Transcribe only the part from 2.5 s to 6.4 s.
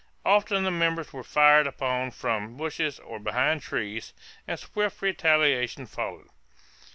bushes or behind trees, and swift retaliation followed.